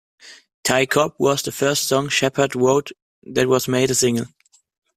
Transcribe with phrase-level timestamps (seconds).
[0.63, 2.89] "Ty Cobb" was the first song Shepherd wrote
[3.21, 4.25] that was made a single.